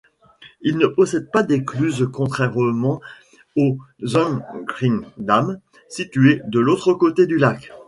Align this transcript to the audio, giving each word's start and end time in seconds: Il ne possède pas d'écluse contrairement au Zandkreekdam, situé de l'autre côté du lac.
Il 0.61 0.79
ne 0.79 0.87
possède 0.87 1.29
pas 1.29 1.43
d'écluse 1.43 2.09
contrairement 2.11 3.01
au 3.55 3.77
Zandkreekdam, 4.03 5.59
situé 5.89 6.41
de 6.47 6.59
l'autre 6.59 6.95
côté 6.95 7.27
du 7.27 7.37
lac. 7.37 7.71